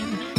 [0.00, 0.29] time.